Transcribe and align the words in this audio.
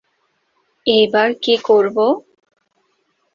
এবার 0.85 1.29
কি 1.43 1.53
করব? 1.67 1.97